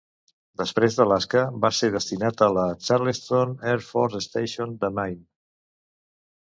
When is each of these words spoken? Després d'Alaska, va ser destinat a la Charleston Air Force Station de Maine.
Després 0.61 0.95
d'Alaska, 0.99 1.43
va 1.65 1.71
ser 1.81 1.91
destinat 1.97 2.41
a 2.47 2.47
la 2.57 2.65
Charleston 2.89 3.55
Air 3.75 3.87
Force 3.93 4.27
Station 4.31 4.77
de 4.85 4.95
Maine. 5.01 5.25